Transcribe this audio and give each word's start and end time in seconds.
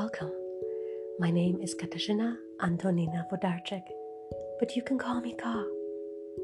Welcome. 0.00 0.32
My 1.18 1.30
name 1.30 1.60
is 1.60 1.74
Katarzyna 1.74 2.34
Antonina 2.62 3.26
Wodarczyk, 3.30 3.82
but 4.58 4.74
you 4.74 4.82
can 4.82 4.96
call 4.96 5.20
me 5.20 5.34
Ka. 5.34 5.62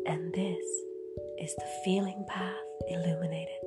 And 0.04 0.31
this 0.35 0.67
is 1.40 1.56
the 1.56 1.67
Feeling 1.83 2.22
Path 2.29 2.53
Illuminated. 2.90 3.65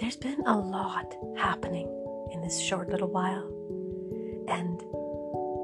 There's 0.00 0.16
been 0.16 0.44
a 0.44 0.58
lot 0.58 1.14
happening 1.36 1.86
in 2.32 2.40
this 2.40 2.60
short 2.60 2.88
little 2.88 3.12
while, 3.12 3.46
and 4.48 4.80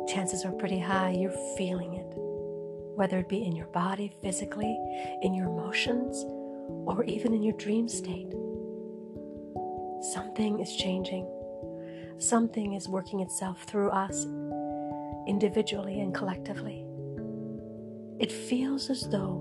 chances 0.08 0.44
are 0.44 0.52
pretty 0.52 0.78
high 0.78 1.10
you're 1.10 1.56
feeling 1.58 1.94
it, 1.94 2.12
whether 2.94 3.18
it 3.18 3.28
be 3.28 3.42
in 3.42 3.56
your 3.56 3.72
body 3.74 4.12
physically, 4.22 4.78
in 5.22 5.34
your 5.34 5.48
emotions, 5.48 6.24
or 6.86 7.02
even 7.06 7.34
in 7.34 7.42
your 7.42 7.56
dream 7.56 7.88
state. 7.88 8.30
Something 10.12 10.60
is 10.60 10.76
changing. 10.76 11.26
Something 12.18 12.74
is 12.74 12.88
working 12.88 13.20
itself 13.20 13.64
through 13.64 13.90
us, 13.90 14.24
individually 15.26 16.00
and 16.00 16.14
collectively. 16.14 16.84
It 18.18 18.30
feels 18.30 18.90
as 18.90 19.08
though 19.08 19.40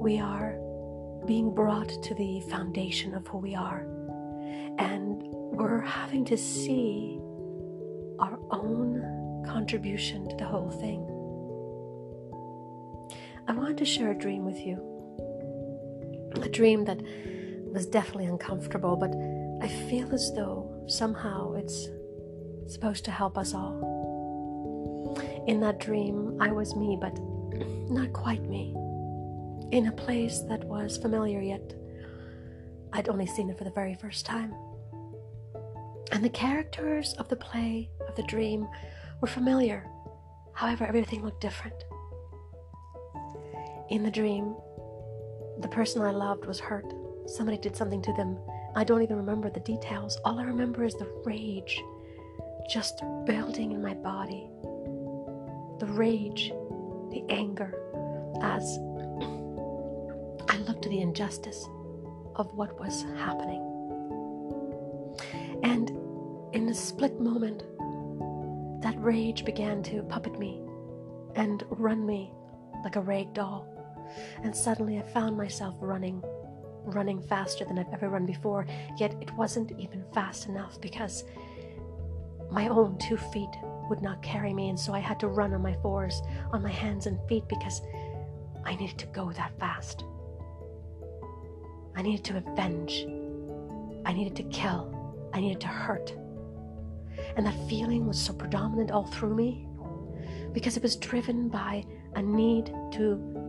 we 0.00 0.18
are 0.18 0.58
being 1.26 1.54
brought 1.54 1.88
to 1.88 2.14
the 2.14 2.40
foundation 2.50 3.14
of 3.14 3.26
who 3.26 3.38
we 3.38 3.54
are, 3.54 3.80
and 4.78 5.22
we're 5.22 5.80
having 5.80 6.24
to 6.26 6.36
see 6.36 7.18
our 8.18 8.38
own 8.50 9.44
contribution 9.46 10.28
to 10.28 10.36
the 10.36 10.44
whole 10.44 10.70
thing. 10.70 11.02
I 13.48 13.52
wanted 13.52 13.78
to 13.78 13.84
share 13.84 14.10
a 14.10 14.18
dream 14.18 14.44
with 14.44 14.58
you. 14.58 14.76
A 16.42 16.48
dream 16.48 16.84
that 16.84 17.00
was 17.72 17.86
definitely 17.86 18.26
uncomfortable, 18.26 18.96
but 18.96 19.14
I 19.64 19.68
feel 19.88 20.12
as 20.14 20.32
though 20.34 20.65
somehow 20.86 21.54
it's 21.54 21.88
supposed 22.66 23.04
to 23.04 23.10
help 23.10 23.36
us 23.38 23.54
all. 23.54 25.16
In 25.46 25.60
that 25.60 25.78
dream, 25.80 26.36
I 26.40 26.50
was 26.50 26.74
me, 26.76 26.98
but 27.00 27.16
not 27.90 28.12
quite 28.12 28.42
me. 28.42 28.74
In 29.70 29.86
a 29.88 29.92
place 29.92 30.40
that 30.48 30.64
was 30.64 30.96
familiar, 30.96 31.40
yet 31.40 31.74
I'd 32.92 33.08
only 33.08 33.26
seen 33.26 33.50
it 33.50 33.58
for 33.58 33.64
the 33.64 33.70
very 33.70 33.94
first 33.94 34.26
time. 34.26 34.54
And 36.12 36.24
the 36.24 36.30
characters 36.30 37.14
of 37.14 37.28
the 37.28 37.36
play, 37.36 37.90
of 38.08 38.14
the 38.14 38.22
dream, 38.24 38.68
were 39.20 39.28
familiar. 39.28 39.86
However, 40.52 40.84
everything 40.86 41.24
looked 41.24 41.40
different. 41.40 41.84
In 43.90 44.02
the 44.02 44.10
dream, 44.10 44.54
the 45.60 45.68
person 45.68 46.02
I 46.02 46.10
loved 46.10 46.46
was 46.46 46.60
hurt. 46.60 46.92
Somebody 47.26 47.58
did 47.58 47.76
something 47.76 48.02
to 48.02 48.12
them 48.12 48.38
I 48.76 48.84
don't 48.84 49.00
even 49.00 49.16
remember 49.16 49.48
the 49.48 49.60
details. 49.60 50.18
All 50.22 50.38
I 50.38 50.44
remember 50.44 50.84
is 50.84 50.94
the 50.96 51.08
rage 51.24 51.82
just 52.68 53.02
building 53.24 53.72
in 53.72 53.80
my 53.80 53.94
body. 53.94 54.50
The 55.80 55.86
rage, 55.86 56.52
the 57.10 57.24
anger, 57.30 57.72
as 58.42 58.62
I 60.50 60.58
looked 60.58 60.82
to 60.82 60.90
the 60.90 61.00
injustice 61.00 61.66
of 62.34 62.52
what 62.52 62.78
was 62.78 63.02
happening. 63.16 63.62
And 65.62 65.90
in 66.52 66.68
a 66.68 66.74
split 66.74 67.18
moment, 67.18 67.60
that 68.82 69.00
rage 69.00 69.46
began 69.46 69.82
to 69.84 70.02
puppet 70.02 70.38
me 70.38 70.60
and 71.34 71.64
run 71.70 72.04
me 72.04 72.30
like 72.84 72.96
a 72.96 73.00
rag 73.00 73.32
doll. 73.32 73.66
And 74.44 74.54
suddenly 74.54 74.98
I 74.98 75.02
found 75.02 75.34
myself 75.34 75.76
running 75.80 76.22
running 76.86 77.20
faster 77.20 77.64
than 77.64 77.78
I've 77.78 77.92
ever 77.92 78.08
run 78.08 78.26
before, 78.26 78.66
yet 78.98 79.14
it 79.20 79.32
wasn't 79.34 79.72
even 79.78 80.04
fast 80.14 80.48
enough 80.48 80.80
because 80.80 81.24
my 82.50 82.68
own 82.68 82.98
two 82.98 83.16
feet 83.16 83.50
would 83.88 84.02
not 84.02 84.22
carry 84.22 84.52
me, 84.54 84.68
and 84.68 84.78
so 84.78 84.92
I 84.92 84.98
had 84.98 85.20
to 85.20 85.28
run 85.28 85.52
on 85.54 85.62
my 85.62 85.76
fours, 85.82 86.22
on 86.52 86.62
my 86.62 86.70
hands 86.70 87.06
and 87.06 87.18
feet 87.28 87.44
because 87.48 87.82
I 88.64 88.74
needed 88.76 88.98
to 88.98 89.06
go 89.06 89.32
that 89.32 89.58
fast. 89.58 90.04
I 91.94 92.02
needed 92.02 92.24
to 92.26 92.36
avenge. 92.36 93.06
I 94.04 94.12
needed 94.12 94.36
to 94.36 94.42
kill. 94.44 95.28
I 95.32 95.40
needed 95.40 95.60
to 95.62 95.68
hurt. 95.68 96.14
And 97.36 97.46
that 97.46 97.68
feeling 97.68 98.06
was 98.06 98.20
so 98.20 98.32
predominant 98.32 98.90
all 98.90 99.06
through 99.06 99.34
me 99.34 99.66
because 100.52 100.76
it 100.76 100.82
was 100.82 100.96
driven 100.96 101.48
by 101.48 101.84
a 102.14 102.22
need 102.22 102.66
to 102.92 103.45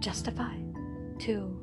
justify, 0.00 0.54
to 1.20 1.60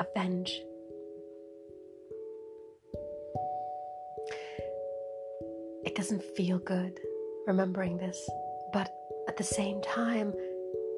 avenge. 0.00 0.62
It 5.84 5.94
doesn't 5.96 6.22
feel 6.36 6.58
good 6.58 6.98
remembering 7.46 7.98
this, 7.98 8.28
but 8.72 8.90
at 9.26 9.36
the 9.36 9.44
same 9.44 9.82
time, 9.82 10.32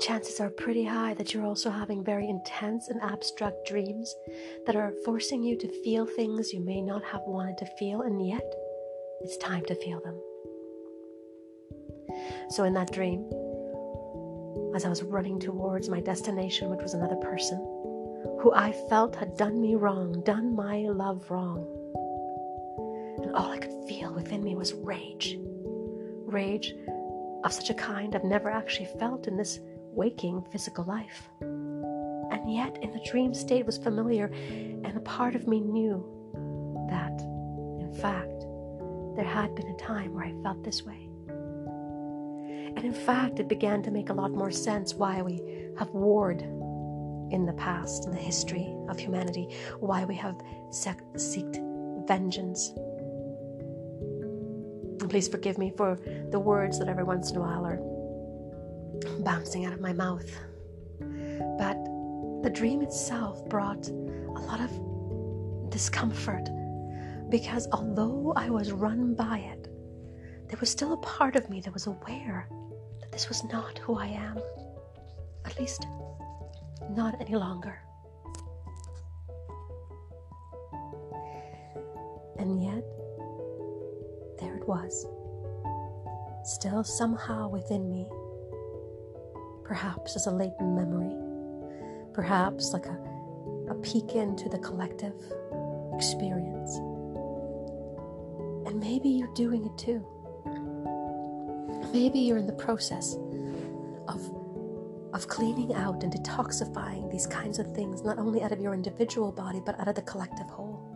chances 0.00 0.40
are 0.40 0.50
pretty 0.50 0.84
high 0.84 1.14
that 1.14 1.32
you're 1.32 1.46
also 1.46 1.70
having 1.70 2.04
very 2.04 2.28
intense 2.28 2.88
and 2.88 3.00
abstract 3.02 3.66
dreams 3.66 4.14
that 4.66 4.76
are 4.76 4.92
forcing 5.04 5.42
you 5.42 5.56
to 5.58 5.82
feel 5.82 6.06
things 6.06 6.52
you 6.52 6.60
may 6.60 6.80
not 6.82 7.04
have 7.04 7.22
wanted 7.26 7.56
to 7.58 7.66
feel, 7.78 8.02
and 8.02 8.26
yet 8.26 8.44
it's 9.22 9.36
time 9.38 9.64
to 9.66 9.74
feel 9.74 10.00
them. 10.00 10.20
So, 12.50 12.64
in 12.64 12.74
that 12.74 12.92
dream, 12.92 13.30
as 14.74 14.84
I 14.84 14.88
was 14.88 15.02
running 15.02 15.40
towards 15.40 15.88
my 15.88 16.00
destination, 16.00 16.70
which 16.70 16.82
was 16.82 16.94
another 16.94 17.16
person 17.16 17.58
who 18.40 18.52
I 18.54 18.72
felt 18.88 19.16
had 19.16 19.36
done 19.36 19.60
me 19.60 19.74
wrong, 19.74 20.22
done 20.22 20.54
my 20.54 20.78
love 20.88 21.30
wrong. 21.30 21.66
And 23.22 23.34
all 23.34 23.50
I 23.50 23.58
could 23.58 23.86
feel 23.86 24.14
within 24.14 24.42
me 24.42 24.54
was 24.54 24.72
rage. 24.72 25.38
Rage 26.24 26.74
of 27.44 27.52
such 27.52 27.70
a 27.70 27.74
kind 27.74 28.14
I've 28.14 28.24
never 28.24 28.50
actually 28.50 28.88
felt 28.98 29.26
in 29.26 29.36
this 29.36 29.60
waking 29.92 30.42
physical 30.50 30.84
life. 30.84 31.28
And 31.40 32.54
yet, 32.54 32.78
in 32.82 32.92
the 32.92 33.04
dream 33.10 33.34
state, 33.34 33.66
was 33.66 33.76
familiar, 33.76 34.26
and 34.26 34.96
a 34.96 35.00
part 35.00 35.34
of 35.34 35.46
me 35.46 35.60
knew 35.60 36.02
that, 36.88 37.20
in 37.80 37.92
fact, 38.00 38.46
there 39.16 39.24
had 39.24 39.54
been 39.54 39.66
a 39.66 39.76
time 39.76 40.14
where 40.14 40.24
I 40.24 40.42
felt 40.42 40.62
this 40.62 40.82
way. 40.82 41.09
And 42.76 42.84
in 42.84 42.94
fact, 42.94 43.40
it 43.40 43.48
began 43.48 43.82
to 43.82 43.90
make 43.90 44.10
a 44.10 44.12
lot 44.12 44.30
more 44.30 44.50
sense 44.50 44.94
why 44.94 45.22
we 45.22 45.42
have 45.78 45.90
warred 45.90 46.42
in 47.30 47.46
the 47.46 47.52
past, 47.54 48.06
in 48.06 48.10
the 48.10 48.18
history 48.18 48.74
of 48.88 48.98
humanity, 48.98 49.48
why 49.78 50.04
we 50.04 50.14
have 50.16 50.36
sec- 50.70 51.02
sought 51.16 51.58
vengeance. 52.06 52.72
And 55.00 55.08
please 55.08 55.28
forgive 55.28 55.58
me 55.58 55.72
for 55.76 55.98
the 56.30 56.38
words 56.38 56.78
that 56.78 56.88
every 56.88 57.04
once 57.04 57.30
in 57.30 57.36
a 57.36 57.40
while 57.40 57.64
are 57.64 57.80
bouncing 59.20 59.64
out 59.64 59.72
of 59.72 59.80
my 59.80 59.92
mouth. 59.92 60.28
But 61.58 61.78
the 62.42 62.50
dream 62.52 62.82
itself 62.82 63.48
brought 63.48 63.88
a 63.88 64.40
lot 64.40 64.60
of 64.60 65.70
discomfort 65.70 66.48
because 67.30 67.68
although 67.72 68.32
I 68.36 68.50
was 68.50 68.72
run 68.72 69.14
by 69.14 69.38
it, 69.38 69.68
there 70.48 70.58
was 70.58 70.68
still 70.68 70.94
a 70.94 70.98
part 70.98 71.36
of 71.36 71.48
me 71.48 71.60
that 71.60 71.72
was 71.72 71.86
aware 71.86 72.48
this 73.12 73.28
was 73.28 73.44
not 73.44 73.78
who 73.78 73.96
I 73.98 74.06
am. 74.06 74.38
At 75.44 75.58
least, 75.58 75.86
not 76.90 77.20
any 77.20 77.34
longer. 77.36 77.78
And 82.38 82.62
yet, 82.62 82.84
there 84.38 84.56
it 84.56 84.66
was, 84.66 85.06
still 86.44 86.82
somehow 86.84 87.48
within 87.48 87.90
me, 87.90 88.06
perhaps 89.64 90.16
as 90.16 90.26
a 90.26 90.30
latent 90.30 90.74
memory, 90.74 91.14
perhaps 92.14 92.72
like 92.72 92.86
a, 92.86 92.98
a 93.68 93.74
peek 93.82 94.14
into 94.14 94.48
the 94.48 94.58
collective 94.58 95.14
experience. 95.94 96.76
And 98.66 98.80
maybe 98.80 99.08
you're 99.10 99.34
doing 99.34 99.66
it 99.66 99.76
too. 99.76 100.06
Maybe 101.92 102.20
you're 102.20 102.38
in 102.38 102.46
the 102.46 102.52
process 102.52 103.16
of, 104.06 104.20
of 105.12 105.26
cleaning 105.26 105.74
out 105.74 106.04
and 106.04 106.12
detoxifying 106.12 107.10
these 107.10 107.26
kinds 107.26 107.58
of 107.58 107.74
things, 107.74 108.02
not 108.02 108.18
only 108.18 108.42
out 108.42 108.52
of 108.52 108.60
your 108.60 108.74
individual 108.74 109.32
body, 109.32 109.60
but 109.64 109.78
out 109.80 109.88
of 109.88 109.96
the 109.96 110.02
collective 110.02 110.48
whole. 110.48 110.86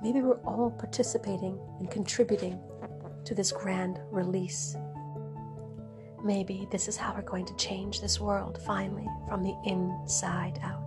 Maybe 0.00 0.20
we're 0.20 0.40
all 0.42 0.70
participating 0.70 1.58
and 1.80 1.90
contributing 1.90 2.60
to 3.24 3.34
this 3.34 3.50
grand 3.50 4.00
release. 4.12 4.76
Maybe 6.24 6.68
this 6.70 6.86
is 6.86 6.96
how 6.96 7.14
we're 7.14 7.22
going 7.22 7.46
to 7.46 7.56
change 7.56 8.00
this 8.00 8.20
world 8.20 8.60
finally 8.64 9.08
from 9.28 9.42
the 9.42 9.56
inside 9.64 10.60
out. 10.62 10.84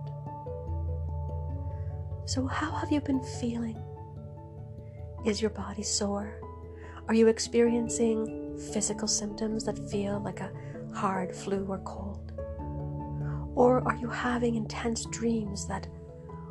So, 2.24 2.46
how 2.46 2.70
have 2.72 2.90
you 2.90 3.00
been 3.00 3.22
feeling? 3.22 3.76
Is 5.26 5.42
your 5.42 5.50
body 5.50 5.82
sore? 5.82 6.40
Are 7.08 7.14
you 7.14 7.26
experiencing 7.26 8.41
physical 8.72 9.08
symptoms 9.08 9.64
that 9.64 9.78
feel 9.90 10.20
like 10.20 10.40
a 10.40 10.52
hard 10.94 11.34
flu 11.34 11.66
or 11.66 11.78
cold? 11.78 12.32
Or 13.54 13.86
are 13.86 13.96
you 13.96 14.08
having 14.08 14.54
intense 14.54 15.04
dreams 15.06 15.66
that 15.68 15.86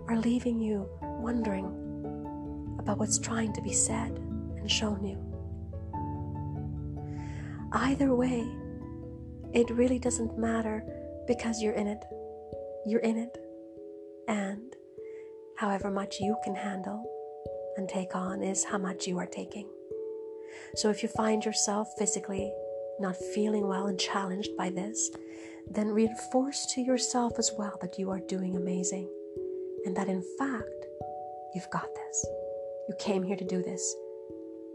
are 0.07 0.17
leaving 0.17 0.59
you 0.59 0.87
wondering 1.01 1.65
about 2.79 2.97
what's 2.97 3.19
trying 3.19 3.53
to 3.53 3.61
be 3.61 3.73
said 3.73 4.11
and 4.57 4.69
shown 4.69 5.03
you? 5.05 5.17
Either 7.73 8.13
way, 8.13 8.45
it 9.53 9.69
really 9.69 9.99
doesn't 9.99 10.37
matter 10.37 10.83
because 11.27 11.61
you're 11.61 11.73
in 11.73 11.87
it. 11.87 12.03
You're 12.85 13.01
in 13.01 13.17
it. 13.17 13.37
And 14.27 14.75
however 15.57 15.89
much 15.89 16.19
you 16.19 16.35
can 16.43 16.55
handle 16.55 17.03
and 17.77 17.87
take 17.87 18.15
on 18.15 18.43
is 18.43 18.63
how 18.63 18.77
much 18.77 19.07
you 19.07 19.17
are 19.19 19.25
taking. 19.25 19.69
So 20.75 20.89
if 20.89 21.03
you 21.03 21.09
find 21.09 21.43
yourself 21.43 21.89
physically 21.97 22.51
not 22.99 23.15
feeling 23.33 23.67
well 23.67 23.87
and 23.87 23.99
challenged 23.99 24.55
by 24.57 24.69
this, 24.69 25.09
then 25.69 25.87
reinforce 25.87 26.65
to 26.73 26.81
yourself 26.81 27.33
as 27.39 27.51
well 27.57 27.77
that 27.81 27.97
you 27.97 28.11
are 28.11 28.19
doing 28.19 28.55
amazing 28.55 29.09
and 29.85 29.95
that 29.97 30.07
in 30.07 30.23
fact, 30.37 30.85
you've 31.55 31.69
got 31.71 31.87
this. 31.95 32.25
You 32.87 32.95
came 32.99 33.23
here 33.23 33.35
to 33.35 33.45
do 33.45 33.63
this. 33.63 33.95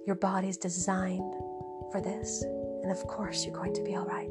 Your 0.06 0.17
body 0.17 0.49
is 0.49 0.56
designed 0.56 1.34
for 1.93 2.00
this. 2.00 2.43
And 2.82 2.90
of 2.90 3.06
course, 3.06 3.44
you're 3.44 3.55
going 3.55 3.75
to 3.75 3.82
be 3.82 3.96
all 3.96 4.06
right. 4.06 4.31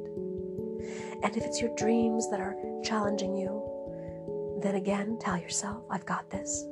And 1.24 1.36
if 1.36 1.44
it's 1.44 1.62
your 1.62 1.74
dreams 1.76 2.30
that 2.30 2.40
are 2.40 2.56
challenging 2.84 3.36
you, 3.36 4.60
then 4.62 4.76
again, 4.76 5.18
tell 5.20 5.38
yourself, 5.38 5.84
I've 5.90 6.06
got 6.06 6.30
this. 6.30 6.66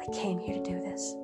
I 0.00 0.12
came 0.12 0.38
here 0.38 0.56
to 0.56 0.62
do 0.62 0.80
this. 0.80 1.14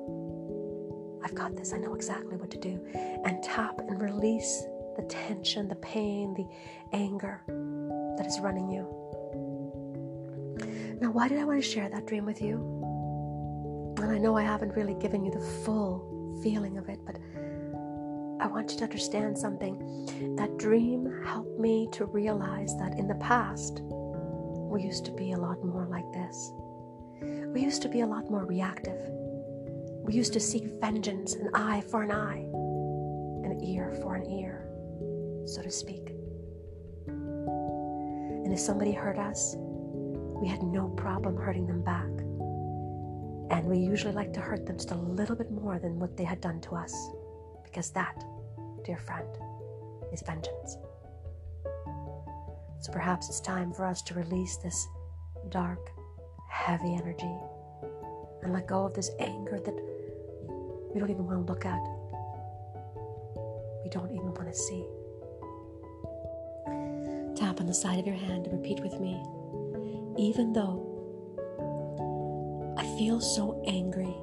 I've 1.23 1.35
got 1.35 1.55
this. 1.55 1.73
I 1.73 1.77
know 1.77 1.95
exactly 1.95 2.35
what 2.35 2.51
to 2.51 2.57
do. 2.57 2.79
And 3.25 3.41
tap 3.43 3.79
and 3.79 4.01
release 4.01 4.65
the 4.97 5.03
tension, 5.03 5.67
the 5.67 5.75
pain, 5.75 6.33
the 6.33 6.47
anger 6.95 7.41
that 8.17 8.25
is 8.27 8.39
running 8.39 8.69
you. 8.69 8.87
Now, 11.01 11.11
why 11.11 11.27
did 11.27 11.39
I 11.39 11.43
want 11.43 11.61
to 11.61 11.67
share 11.67 11.89
that 11.89 12.05
dream 12.05 12.25
with 12.25 12.41
you? 12.41 12.57
And 14.01 14.11
I 14.11 14.17
know 14.17 14.35
I 14.37 14.43
haven't 14.43 14.75
really 14.75 14.95
given 14.95 15.23
you 15.23 15.31
the 15.31 15.63
full 15.65 16.39
feeling 16.43 16.77
of 16.77 16.89
it, 16.89 16.99
but 17.05 17.17
I 18.39 18.47
want 18.47 18.71
you 18.71 18.77
to 18.79 18.83
understand 18.83 19.37
something. 19.37 20.35
That 20.35 20.57
dream 20.57 21.23
helped 21.25 21.57
me 21.59 21.87
to 21.93 22.05
realize 22.05 22.75
that 22.77 22.99
in 22.99 23.07
the 23.07 23.15
past, 23.15 23.81
we 23.81 24.83
used 24.83 25.05
to 25.05 25.11
be 25.11 25.31
a 25.31 25.37
lot 25.37 25.63
more 25.63 25.85
like 25.85 26.11
this. 26.11 26.51
We 27.53 27.61
used 27.61 27.81
to 27.83 27.89
be 27.89 28.01
a 28.01 28.07
lot 28.07 28.29
more 28.29 28.45
reactive. 28.45 28.99
We 30.03 30.13
used 30.13 30.33
to 30.33 30.39
seek 30.39 30.65
vengeance, 30.81 31.33
an 31.35 31.49
eye 31.53 31.81
for 31.89 32.03
an 32.03 32.11
eye, 32.11 32.39
an 33.47 33.59
ear 33.63 33.93
for 34.01 34.15
an 34.15 34.29
ear, 34.29 34.67
so 35.45 35.61
to 35.61 35.71
speak. 35.71 36.09
And 37.07 38.51
if 38.51 38.59
somebody 38.59 38.91
hurt 38.91 39.17
us, 39.17 39.55
we 39.57 40.49
had 40.49 40.61
no 40.61 40.89
problem 40.89 41.37
hurting 41.37 41.67
them 41.67 41.81
back. 41.83 42.09
And 43.49 43.65
we 43.65 43.77
usually 43.77 44.13
like 44.13 44.33
to 44.33 44.41
hurt 44.41 44.65
them 44.65 44.75
just 44.75 44.91
a 44.91 44.95
little 44.95 45.37
bit 45.37 45.49
more 45.49 45.79
than 45.79 45.97
what 45.99 46.17
they 46.17 46.25
had 46.25 46.41
done 46.41 46.59
to 46.61 46.75
us, 46.75 46.93
because 47.63 47.91
that, 47.91 48.21
dear 48.83 48.97
friend, 48.97 49.29
is 50.11 50.21
vengeance. 50.21 50.77
So 52.81 52.91
perhaps 52.91 53.29
it's 53.29 53.39
time 53.39 53.71
for 53.71 53.85
us 53.85 54.01
to 54.01 54.15
release 54.15 54.57
this 54.57 54.85
dark, 55.49 55.79
heavy 56.49 56.93
energy 56.95 57.33
and 58.41 58.51
let 58.51 58.67
go 58.67 58.85
of 58.85 58.93
this 58.93 59.09
anger 59.19 59.57
that 59.63 59.72
we 60.93 60.99
don't 60.99 61.09
even 61.09 61.25
want 61.25 61.45
to 61.45 61.51
look 61.51 61.65
at. 61.65 61.81
We 63.83 63.89
don't 63.89 64.11
even 64.11 64.33
want 64.33 64.47
to 64.47 64.53
see. 64.53 64.85
Tap 67.35 67.59
on 67.59 67.65
the 67.65 67.73
side 67.73 67.97
of 67.99 68.05
your 68.05 68.15
hand 68.15 68.45
and 68.45 68.53
repeat 68.53 68.79
with 68.81 68.99
me. 68.99 69.23
Even 70.17 70.53
though 70.53 70.89
I 72.77 72.85
feel 72.97 73.19
so 73.19 73.63
angry 73.65 74.13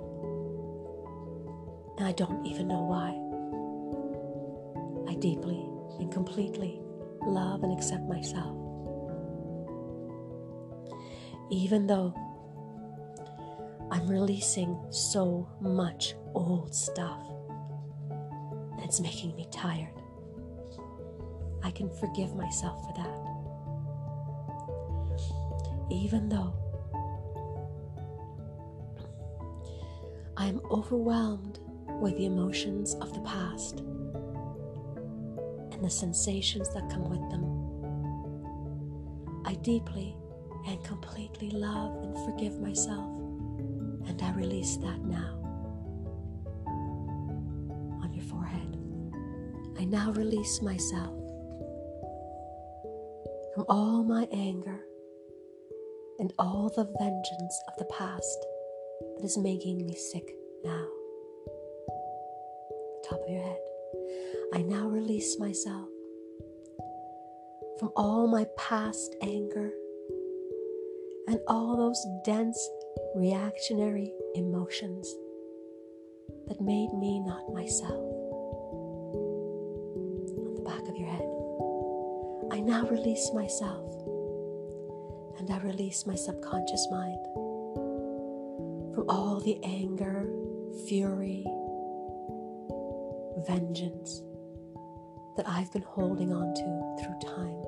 and 1.98 2.06
I 2.06 2.12
don't 2.12 2.46
even 2.46 2.68
know 2.68 2.82
why, 2.82 3.10
I 5.10 5.16
deeply 5.16 5.66
and 5.98 6.12
completely 6.12 6.80
love 7.26 7.64
and 7.64 7.76
accept 7.76 8.04
myself. 8.04 8.56
Even 11.50 11.88
though 11.88 12.14
I'm 13.90 14.06
releasing 14.08 14.78
so 14.90 15.48
much 15.60 16.14
old 16.34 16.74
stuff 16.74 17.30
it's 18.90 18.98
making 18.98 19.36
me 19.36 19.46
tired. 19.52 19.94
I 21.62 21.70
can 21.70 21.88
forgive 21.88 22.34
myself 22.34 22.84
for 22.84 22.92
that. 22.94 23.16
Even 25.92 26.28
though 26.28 26.52
I'm 30.36 30.60
overwhelmed 30.72 31.60
with 32.00 32.16
the 32.16 32.26
emotions 32.26 32.94
of 32.94 33.14
the 33.14 33.20
past 33.20 33.78
and 35.70 35.84
the 35.84 35.90
sensations 35.90 36.68
that 36.74 36.90
come 36.90 37.08
with 37.08 37.30
them, 37.30 37.44
I 39.46 39.54
deeply 39.62 40.16
and 40.66 40.82
completely 40.82 41.50
love 41.50 41.94
and 42.02 42.18
forgive 42.24 42.58
myself 42.58 43.19
and 44.10 44.20
I 44.22 44.32
release 44.32 44.76
that 44.78 45.04
now 45.04 45.38
on 48.02 48.12
your 48.12 48.24
forehead. 48.24 48.76
I 49.78 49.84
now 49.84 50.10
release 50.10 50.60
myself 50.60 51.14
from 53.54 53.66
all 53.68 54.02
my 54.02 54.26
anger 54.32 54.80
and 56.18 56.32
all 56.40 56.72
the 56.74 56.92
vengeance 56.98 57.62
of 57.68 57.76
the 57.78 57.84
past 57.84 58.46
that 59.16 59.24
is 59.24 59.38
making 59.38 59.86
me 59.86 59.94
sick 59.94 60.34
now. 60.64 60.86
The 61.86 63.08
top 63.10 63.20
of 63.22 63.30
your 63.30 63.44
head. 63.44 63.60
I 64.54 64.62
now 64.62 64.88
release 64.88 65.38
myself 65.38 65.88
from 67.78 67.92
all 67.94 68.26
my 68.26 68.44
past 68.58 69.14
anger 69.22 69.70
and 71.28 71.38
all 71.46 71.76
those 71.76 72.04
dense 72.24 72.58
reactionary 73.14 74.12
emotions 74.34 75.14
that 76.46 76.60
made 76.60 76.92
me 76.94 77.20
not 77.20 77.52
myself. 77.52 77.90
On 80.38 80.54
the 80.54 80.62
back 80.62 80.82
of 80.88 80.96
your 80.96 81.08
head, 81.08 81.28
I 82.52 82.60
now 82.60 82.86
release 82.88 83.30
myself 83.34 83.92
and 85.38 85.50
I 85.50 85.58
release 85.58 86.06
my 86.06 86.14
subconscious 86.14 86.86
mind 86.90 87.24
from 88.94 89.06
all 89.08 89.40
the 89.40 89.58
anger, 89.64 90.28
fury, 90.86 91.44
vengeance 93.46 94.22
that 95.36 95.48
I've 95.48 95.72
been 95.72 95.82
holding 95.82 96.32
on 96.32 96.54
to 96.54 97.02
through 97.02 97.18
time. 97.28 97.60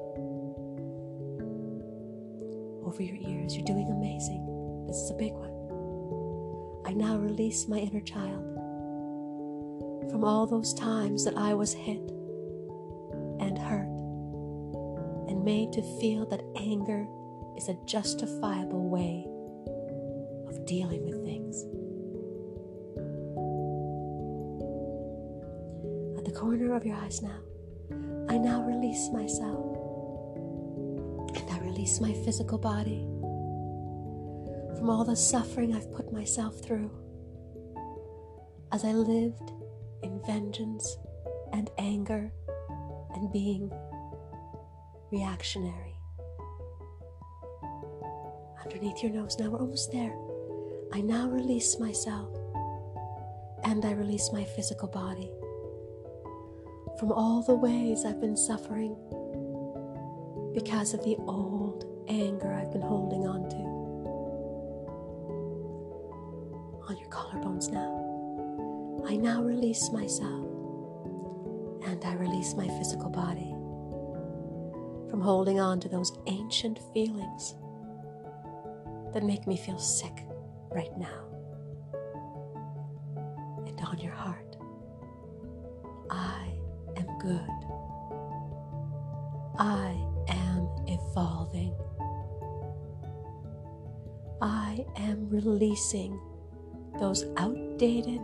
Over 2.87 3.03
your 3.03 3.17
ears, 3.17 3.57
you're 3.57 3.65
doing 3.65 3.91
amazing. 3.91 4.52
This 4.93 5.05
is 5.05 5.11
a 5.11 5.15
big 5.15 5.33
one. 5.33 6.85
I 6.85 6.93
now 6.93 7.17
release 7.17 7.67
my 7.67 7.79
inner 7.79 8.03
child 8.03 8.43
from 10.11 10.23
all 10.23 10.47
those 10.47 10.75
times 10.75 11.25
that 11.25 11.35
I 11.35 11.55
was 11.55 11.73
hit 11.73 12.11
and 13.41 13.57
hurt 13.57 13.89
and 15.31 15.43
made 15.43 15.73
to 15.73 15.99
feel 15.99 16.27
that 16.27 16.45
anger 16.57 17.07
is 17.57 17.71
a 17.71 17.79
justifiable 17.87 18.91
way 18.91 19.25
of 20.47 20.67
dealing 20.67 21.07
with 21.07 21.25
things. 21.25 21.63
At 26.19 26.27
the 26.27 26.39
corner 26.39 26.75
of 26.75 26.85
your 26.85 26.97
eyes 26.97 27.23
now, 27.23 27.41
I 28.29 28.37
now 28.37 28.61
release 28.61 29.09
myself 29.11 29.75
and 31.35 31.51
I 31.51 31.61
release 31.61 31.99
my 31.99 32.13
physical 32.13 32.59
body 32.59 33.09
from 34.83 34.91
all 34.91 35.05
the 35.05 35.15
suffering 35.15 35.77
I've 35.77 35.93
put 35.93 36.13
myself 36.13 36.61
through 36.61 36.91
as 38.73 38.85
I 38.85 38.91
lived 38.91 39.53
in 40.03 40.21
vengeance 40.27 40.99
and 41.53 41.71
anger 41.79 42.33
and 43.15 43.33
being 43.33 43.71
reactionary. 45.13 45.95
Underneath 48.65 49.05
your 49.05 49.13
nose, 49.13 49.39
now 49.39 49.51
we're 49.51 49.61
almost 49.61 49.93
there. 49.93 50.17
I 50.93 51.01
now 51.01 51.29
release 51.29 51.79
myself 51.79 52.37
and 53.63 53.85
I 53.85 53.93
release 53.93 54.31
my 54.33 54.43
physical 54.43 54.89
body 54.89 55.31
from 56.99 57.13
all 57.13 57.45
the 57.45 57.55
ways 57.55 58.05
I've 58.05 58.21
been 58.21 58.37
suffering 58.37 58.97
because 60.53 60.93
of 60.93 61.05
the 61.05 61.15
old 61.21 61.85
anger 62.09 62.53
I've 62.53 62.73
been 62.73 62.83
holding 62.83 63.29
on 63.29 63.49
to. 63.51 63.72
On 66.93 66.99
your 66.99 67.09
collarbones 67.09 67.71
now. 67.73 67.91
I 69.07 69.17
now 69.17 69.43
release 69.43 69.91
myself 69.91 70.47
and 71.87 72.05
I 72.05 72.15
release 72.15 72.55
my 72.55 72.69
physical 72.69 73.09
body 73.09 73.51
from 75.11 75.23
holding 75.23 75.59
on 75.59 75.81
to 75.81 75.89
those 75.89 76.13
ancient 76.27 76.81
feelings 76.93 77.55
that 79.15 79.23
make 79.23 79.47
me 79.47 79.57
feel 79.57 79.79
sick 79.79 80.27
right 80.71 80.95
now. 80.99 81.25
And 83.67 83.81
on 83.81 83.99
your 83.99 84.13
heart, 84.13 84.57
I 86.11 86.53
am 86.97 87.07
good. 87.21 87.49
I 89.59 89.97
am 90.29 90.69
evolving. 90.87 91.75
I 94.43 94.85
am 94.97 95.31
releasing 95.31 96.21
those 97.03 97.25
outdated 97.37 98.21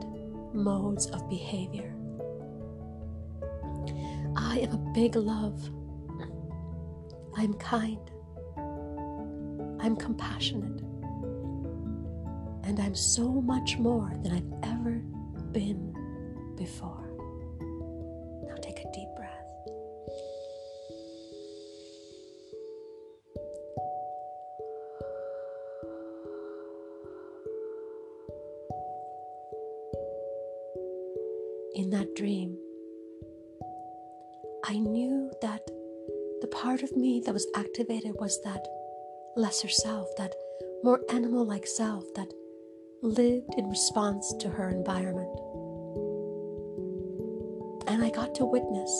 modes 0.52 1.06
of 1.06 1.28
behavior. 1.28 1.92
I 4.36 4.60
am 4.60 4.70
a 4.70 4.92
big 4.94 5.16
love. 5.16 5.68
I'm 7.36 7.54
kind. 7.54 7.98
I'm 9.80 9.96
compassionate. 9.96 10.80
And 12.62 12.78
I'm 12.78 12.94
so 12.94 13.28
much 13.28 13.78
more 13.78 14.12
than 14.22 14.32
I've 14.32 14.70
ever 14.70 15.02
been 15.50 15.92
before. 16.56 17.07
Activated 37.78 38.16
was 38.18 38.42
that 38.42 38.66
lesser 39.36 39.68
self, 39.68 40.08
that 40.16 40.34
more 40.82 41.00
animal 41.10 41.46
like 41.46 41.64
self 41.64 42.02
that 42.14 42.26
lived 43.02 43.54
in 43.56 43.70
response 43.70 44.34
to 44.40 44.48
her 44.48 44.68
environment. 44.68 45.30
And 47.86 48.02
I 48.02 48.10
got 48.10 48.34
to 48.34 48.44
witness 48.44 48.90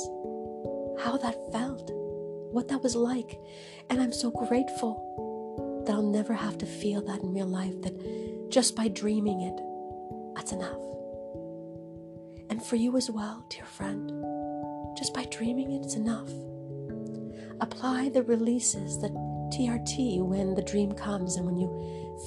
how 1.02 1.16
that 1.16 1.35
felt, 1.50 1.90
what 2.52 2.68
that 2.68 2.80
was 2.80 2.94
like. 2.94 3.37
And 3.90 4.00
I'm 4.00 4.12
so 4.12 4.30
grateful 4.30 5.82
that 5.85 5.92
I'll 5.94 6.02
never 6.02 6.35
have 6.35 6.56
to 6.58 6.66
feel 6.66 7.02
that 7.06 7.20
in 7.20 7.35
real 7.35 7.49
life, 7.49 7.82
that 7.82 8.49
just 8.49 8.76
by 8.76 8.87
dreaming 8.87 9.40
it, 9.40 10.37
that's 10.37 10.52
enough. 10.52 10.78
And 12.49 12.64
for 12.64 12.76
you 12.76 12.97
as 12.97 13.11
well, 13.11 13.44
dear 13.50 13.64
friend, 13.64 14.08
just 14.97 15.12
by 15.14 15.25
dreaming 15.25 15.73
it, 15.73 15.85
it's 15.85 15.97
enough. 15.97 16.30
Apply 17.60 18.08
the 18.08 18.22
releases, 18.22 18.98
the 18.98 19.08
TRT, 19.52 20.22
when 20.24 20.54
the 20.54 20.62
dream 20.62 20.92
comes 20.92 21.36
and 21.36 21.44
when 21.44 21.56
you 21.56 21.68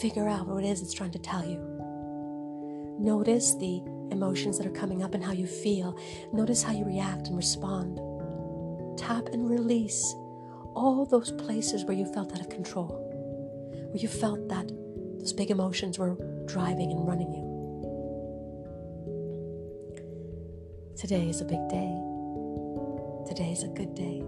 figure 0.02 0.28
out 0.28 0.48
what 0.48 0.64
it 0.64 0.68
is 0.68 0.82
it's 0.82 0.94
trying 0.94 1.12
to 1.12 1.20
tell 1.20 1.46
you. 1.46 1.58
Notice 3.00 3.56
the 3.56 3.82
emotions 4.12 4.58
that 4.58 4.68
are 4.68 4.72
coming 4.72 5.04
up 5.04 5.14
and 5.14 5.24
how 5.24 5.32
you 5.32 5.48
feel. 5.48 5.98
Notice 6.34 6.62
how 6.62 6.74
you 6.74 6.84
react 6.84 7.28
and 7.28 7.38
respond. 7.38 7.98
Tap 8.98 9.30
and 9.30 9.50
release 9.50 10.04
all 10.76 11.08
those 11.10 11.32
places 11.32 11.86
where 11.86 11.96
you 11.96 12.06
felt 12.14 12.34
out 12.34 12.42
of 12.42 12.50
control, 12.50 12.90
where 13.92 14.02
you 14.02 14.10
felt 14.10 14.50
that 14.50 14.70
those 15.20 15.32
big 15.32 15.50
emotions 15.50 15.98
were 15.98 16.18
driving 16.46 16.92
and 16.92 17.08
running 17.08 17.32
you. 17.32 17.52
Today 20.98 21.30
is 21.30 21.40
a 21.42 21.46
big 21.46 21.68
day. 21.70 21.98
Today 23.28 23.52
is 23.52 23.64
a 23.64 23.70
good 23.70 23.96
day. 23.96 24.24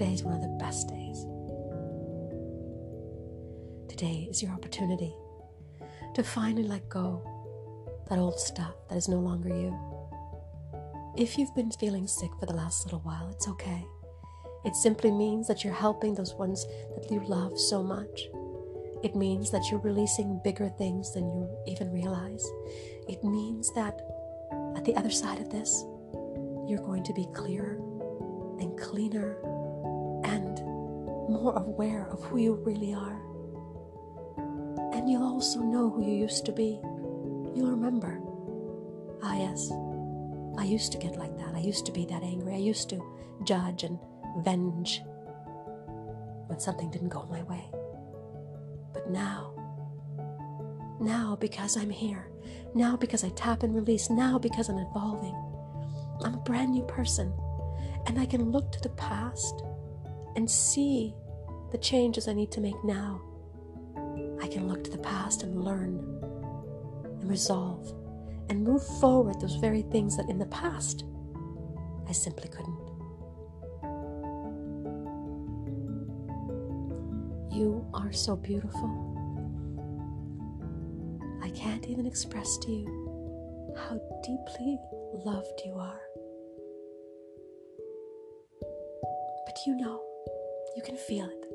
Today 0.00 0.14
is 0.14 0.22
one 0.22 0.34
of 0.34 0.40
the 0.40 0.56
best 0.58 0.88
days. 0.88 1.26
Today 3.86 4.26
is 4.30 4.42
your 4.42 4.50
opportunity 4.50 5.14
to 6.14 6.22
finally 6.22 6.62
let 6.62 6.88
go 6.88 7.20
that 8.08 8.18
old 8.18 8.40
stuff 8.40 8.72
that 8.88 8.96
is 8.96 9.10
no 9.10 9.18
longer 9.18 9.50
you. 9.50 9.78
If 11.18 11.36
you've 11.36 11.54
been 11.54 11.70
feeling 11.72 12.06
sick 12.06 12.30
for 12.40 12.46
the 12.46 12.54
last 12.54 12.86
little 12.86 13.00
while, 13.00 13.28
it's 13.28 13.46
okay. 13.46 13.84
It 14.64 14.74
simply 14.74 15.10
means 15.10 15.46
that 15.48 15.64
you're 15.64 15.74
helping 15.74 16.14
those 16.14 16.32
ones 16.32 16.64
that 16.96 17.10
you 17.10 17.20
love 17.26 17.60
so 17.60 17.82
much. 17.82 18.30
It 19.04 19.14
means 19.14 19.50
that 19.50 19.70
you're 19.70 19.80
releasing 19.80 20.40
bigger 20.42 20.70
things 20.70 21.12
than 21.12 21.24
you 21.24 21.46
even 21.66 21.92
realize. 21.92 22.50
It 23.06 23.22
means 23.22 23.70
that 23.74 24.00
at 24.78 24.86
the 24.86 24.96
other 24.96 25.10
side 25.10 25.40
of 25.40 25.50
this, 25.50 25.84
you're 26.66 26.86
going 26.86 27.04
to 27.04 27.12
be 27.12 27.26
clearer 27.34 27.76
and 28.60 28.78
cleaner 28.78 29.36
more 31.30 31.56
aware 31.56 32.08
of 32.10 32.22
who 32.24 32.38
you 32.38 32.54
really 32.54 32.92
are. 32.92 33.22
And 34.92 35.08
you'll 35.08 35.22
also 35.22 35.60
know 35.60 35.88
who 35.88 36.04
you 36.04 36.14
used 36.14 36.44
to 36.46 36.52
be. 36.52 36.80
You'll 37.54 37.70
remember. 37.70 38.20
Ah, 39.22 39.36
yes, 39.36 39.70
I 40.58 40.64
used 40.64 40.92
to 40.92 40.98
get 40.98 41.16
like 41.16 41.36
that. 41.38 41.54
I 41.54 41.60
used 41.60 41.86
to 41.86 41.92
be 41.92 42.04
that 42.06 42.22
angry. 42.22 42.54
I 42.54 42.58
used 42.58 42.88
to 42.90 43.02
judge 43.44 43.84
and 43.84 43.98
venge 44.38 45.02
when 46.46 46.58
something 46.58 46.90
didn't 46.90 47.08
go 47.08 47.26
my 47.30 47.42
way. 47.44 47.70
But 48.92 49.08
now, 49.08 49.54
now 51.00 51.36
because 51.40 51.76
I'm 51.76 51.90
here, 51.90 52.30
now 52.74 52.96
because 52.96 53.24
I 53.24 53.28
tap 53.30 53.62
and 53.62 53.74
release, 53.74 54.10
now 54.10 54.38
because 54.38 54.68
I'm 54.68 54.78
evolving, 54.78 55.36
I'm 56.24 56.34
a 56.34 56.42
brand 56.44 56.72
new 56.72 56.82
person. 56.82 57.32
And 58.06 58.18
I 58.18 58.26
can 58.26 58.50
look 58.50 58.72
to 58.72 58.80
the 58.80 58.88
past 58.90 59.62
and 60.36 60.50
see 60.50 61.14
the 61.72 61.78
changes 61.78 62.28
I 62.28 62.32
need 62.32 62.50
to 62.52 62.60
make 62.60 62.82
now. 62.84 63.20
I 64.40 64.48
can 64.48 64.68
look 64.68 64.82
to 64.84 64.90
the 64.90 64.98
past 64.98 65.42
and 65.42 65.64
learn 65.64 65.98
and 67.04 67.28
resolve 67.28 67.94
and 68.48 68.64
move 68.64 68.84
forward 68.98 69.40
those 69.40 69.56
very 69.56 69.82
things 69.82 70.16
that 70.16 70.28
in 70.28 70.38
the 70.38 70.46
past 70.46 71.04
I 72.08 72.12
simply 72.12 72.48
couldn't. 72.48 72.78
You 77.52 77.86
are 77.94 78.12
so 78.12 78.34
beautiful. 78.34 79.06
I 81.42 81.50
can't 81.50 81.86
even 81.86 82.06
express 82.06 82.58
to 82.58 82.70
you 82.72 83.74
how 83.76 84.00
deeply 84.22 84.78
loved 85.24 85.60
you 85.64 85.74
are. 85.74 86.00
But 89.46 89.56
you 89.66 89.76
know, 89.76 90.02
you 90.76 90.82
can 90.82 90.96
feel 90.96 91.26
it. 91.26 91.46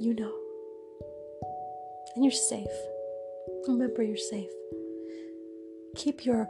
You 0.00 0.14
know. 0.14 0.32
And 2.14 2.24
you're 2.24 2.32
safe. 2.32 2.66
Remember, 3.68 4.02
you're 4.02 4.16
safe. 4.16 4.50
Keep 5.96 6.24
your 6.24 6.48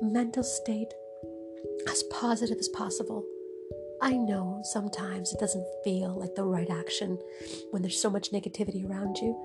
mental 0.00 0.42
state 0.42 0.92
as 1.88 2.02
positive 2.04 2.58
as 2.58 2.68
possible. 2.68 3.24
I 4.02 4.12
know 4.12 4.60
sometimes 4.62 5.32
it 5.32 5.40
doesn't 5.40 5.66
feel 5.84 6.18
like 6.18 6.34
the 6.34 6.44
right 6.44 6.70
action 6.70 7.18
when 7.70 7.82
there's 7.82 8.00
so 8.00 8.10
much 8.10 8.32
negativity 8.32 8.88
around 8.88 9.18
you. 9.18 9.38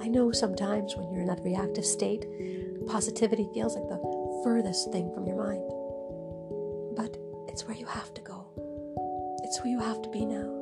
I 0.00 0.08
know 0.08 0.30
sometimes 0.32 0.94
when 0.96 1.10
you're 1.10 1.22
in 1.22 1.28
that 1.28 1.42
reactive 1.42 1.84
state, 1.84 2.24
positivity 2.86 3.48
feels 3.52 3.74
like 3.74 3.88
the 3.88 4.40
furthest 4.44 4.92
thing 4.92 5.12
from 5.12 5.26
your 5.26 5.36
mind. 5.36 5.62
But 6.96 7.16
it's 7.48 7.66
where 7.66 7.76
you 7.76 7.86
have 7.86 8.14
to 8.14 8.20
go, 8.22 8.46
it's 9.42 9.58
who 9.58 9.68
you 9.68 9.80
have 9.80 10.02
to 10.02 10.10
be 10.10 10.24
now. 10.24 10.55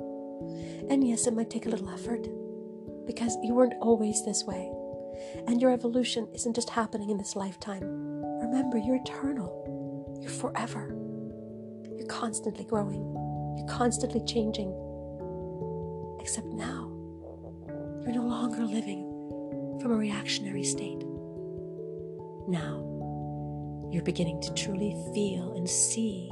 And 0.90 1.06
yes, 1.06 1.26
it 1.26 1.34
might 1.34 1.50
take 1.50 1.66
a 1.66 1.68
little 1.68 1.90
effort 1.90 2.26
because 3.06 3.36
you 3.42 3.54
weren't 3.54 3.74
always 3.80 4.24
this 4.24 4.44
way. 4.44 4.70
And 5.46 5.60
your 5.60 5.70
evolution 5.70 6.28
isn't 6.34 6.54
just 6.54 6.70
happening 6.70 7.10
in 7.10 7.18
this 7.18 7.36
lifetime. 7.36 7.82
Remember, 8.40 8.78
you're 8.78 8.96
eternal, 8.96 10.18
you're 10.20 10.30
forever. 10.30 10.96
You're 11.96 12.06
constantly 12.08 12.64
growing, 12.64 13.02
you're 13.56 13.68
constantly 13.68 14.22
changing. 14.26 14.68
Except 16.20 16.46
now, 16.46 16.90
you're 18.02 18.14
no 18.14 18.26
longer 18.26 18.62
living 18.62 19.78
from 19.80 19.92
a 19.92 19.96
reactionary 19.96 20.64
state. 20.64 21.02
Now, 22.48 22.82
you're 23.90 24.02
beginning 24.02 24.40
to 24.42 24.52
truly 24.54 24.96
feel 25.14 25.52
and 25.52 25.68
see 25.68 26.28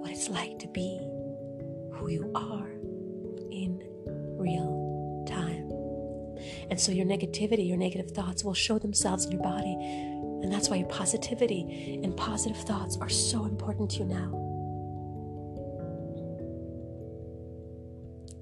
what 0.00 0.10
it's 0.10 0.28
like 0.28 0.58
to 0.58 0.68
be 0.68 1.00
who 1.94 2.08
you 2.08 2.30
are 2.34 2.68
in 3.50 3.82
real 4.38 5.24
time. 5.28 5.70
And 6.70 6.80
so 6.80 6.92
your 6.92 7.06
negativity, 7.06 7.66
your 7.66 7.76
negative 7.76 8.10
thoughts 8.10 8.44
will 8.44 8.54
show 8.54 8.78
themselves 8.78 9.24
in 9.26 9.32
your 9.32 9.42
body. 9.42 9.76
And 10.42 10.52
that's 10.52 10.68
why 10.68 10.76
your 10.76 10.88
positivity 10.88 12.00
and 12.02 12.16
positive 12.16 12.58
thoughts 12.58 12.98
are 13.00 13.08
so 13.08 13.44
important 13.46 13.90
to 13.92 13.98
you 14.00 14.04
now. 14.04 14.30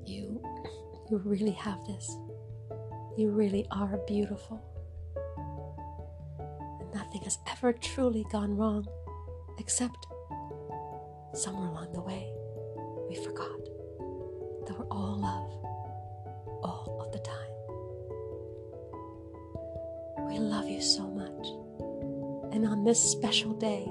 You 0.05 0.43
you 1.11 1.19
really 1.19 1.53
have 1.53 1.85
this. 1.87 2.17
You 3.17 3.31
really 3.31 3.67
are 3.71 3.99
beautiful. 4.09 4.61
And 6.81 6.93
nothing 6.95 7.23
has 7.23 7.39
ever 7.51 7.73
truly 7.73 8.25
gone 8.33 8.57
wrong 8.57 8.87
except 9.59 10.07
somewhere 11.35 11.69
along 11.69 11.93
the 11.93 12.01
way, 12.01 12.33
we 13.13 13.19
forgot 13.23 13.61
that 14.67 14.79
we're 14.79 14.89
all 14.91 15.19
love 15.19 15.53
all 16.65 17.05
of 17.05 17.13
the 17.13 17.19
time. 17.19 17.53
We 20.29 20.39
love 20.39 20.67
you 20.67 20.81
so 20.81 21.07
much. 21.09 21.49
And 22.55 22.67
on 22.67 22.85
this 22.85 22.99
special 23.03 23.53
day, 23.53 23.87